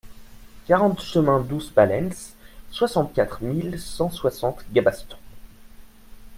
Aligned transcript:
quarante 0.65 0.99
chemin 0.99 1.41
Dous 1.41 1.69
Balens, 1.75 2.33
soixante-quatre 2.71 3.43
mille 3.43 3.79
cent 3.79 4.09
soixante 4.09 4.65
Gabaston 4.71 5.17